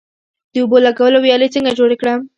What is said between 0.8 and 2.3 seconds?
لګولو ویالې څنګه جوړې کړم؟